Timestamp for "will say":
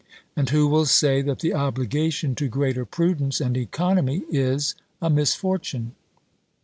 0.67-1.21